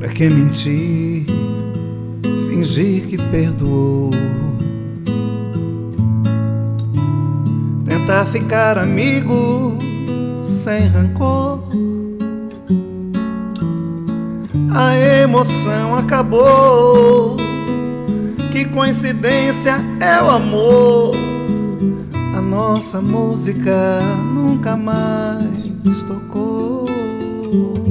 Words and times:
Pra 0.00 0.08
que 0.08 0.30
mentir, 0.30 1.26
fingir 2.48 3.06
que 3.06 3.18
perdoou? 3.18 4.10
Tentar 7.84 8.24
ficar 8.24 8.78
amigo 8.78 9.76
sem 10.42 10.86
rancor. 10.86 11.60
A 14.74 14.96
emoção 14.96 15.98
acabou. 15.98 17.36
Que 18.50 18.64
coincidência 18.64 19.74
é 20.00 20.22
o 20.22 20.30
amor. 20.30 21.14
A 22.34 22.40
nossa 22.40 23.02
música 23.02 24.00
nunca 24.32 24.78
mais 24.78 26.02
tocou. 26.04 27.89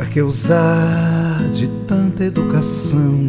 Pra 0.00 0.08
que 0.08 0.22
usar 0.22 1.44
de 1.52 1.68
tanta 1.86 2.24
educação? 2.24 3.28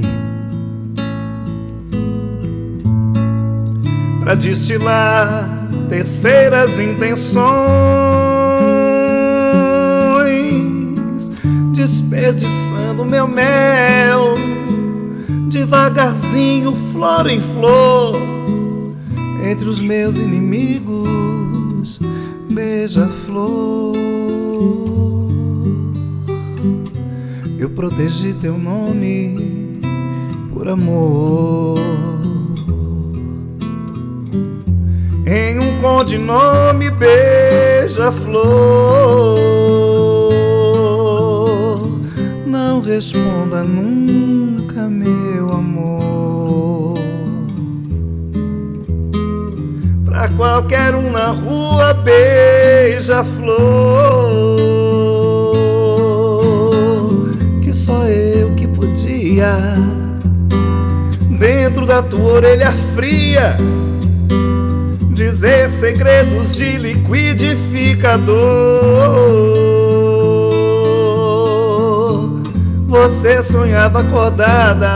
Pra 4.21 4.35
destilar 4.35 5.49
terceiras 5.89 6.79
intenções, 6.79 7.43
desperdiçando 11.73 13.03
meu 13.03 13.27
mel, 13.27 14.35
devagarzinho, 15.49 16.73
flor 16.93 17.29
em 17.29 17.41
flor, 17.41 18.15
entre 19.43 19.67
os 19.67 19.81
meus 19.81 20.15
inimigos, 20.19 21.99
beija-flor. 22.49 23.90
Protegi 27.81 28.31
teu 28.33 28.59
nome 28.59 29.79
por 30.53 30.67
amor. 30.67 31.79
Em 35.25 35.57
um 35.57 35.81
codinome 35.81 36.91
beija-flor. 36.91 38.43
Não 42.45 42.81
responda 42.81 43.63
nunca, 43.63 44.87
meu 44.87 45.49
amor. 45.49 46.99
Pra 50.05 50.29
qualquer 50.29 50.93
um 50.93 51.09
na 51.09 51.31
rua, 51.31 51.95
beija-flor. 51.95 53.01
Podia. 59.41 59.75
Dentro 61.39 61.85
da 61.85 62.03
tua 62.03 62.33
orelha 62.33 62.71
fria 62.93 63.57
dizer 65.13 65.69
segredos 65.69 66.55
de 66.55 66.77
liquidificador. 66.77 68.37
Você 72.85 73.41
sonhava 73.41 74.01
acordada, 74.01 74.91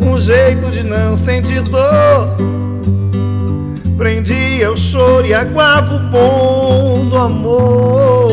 um 0.00 0.18
jeito 0.18 0.70
de 0.70 0.82
não 0.82 1.16
sentir 1.16 1.62
dor. 1.62 2.36
Prendia 3.96 4.70
o 4.70 4.76
choro 4.76 5.26
e 5.26 5.32
aguava 5.34 5.94
o 5.94 5.98
bom 6.10 7.06
do 7.08 7.16
amor. 7.16 8.29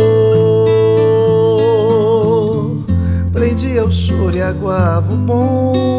E 4.35 4.41
aguava 4.41 5.13
o 5.13 5.17
bom. 5.17 5.96